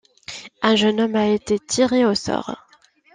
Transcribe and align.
Un 0.63 0.75
jeune 0.75 0.99
homme 0.99 1.15
a 1.15 1.27
été 1.27 1.59
tiré 1.59 2.05
au 2.05 2.15
sort. 2.15 2.65